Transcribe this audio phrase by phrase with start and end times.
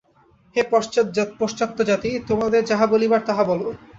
[0.55, 0.61] হে
[1.41, 2.09] পশ্চাত্য জাতি!
[2.29, 3.61] তোমাদের যাহা বলিবার তাহা বল।